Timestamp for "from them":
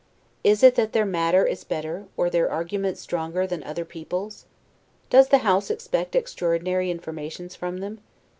7.55-8.01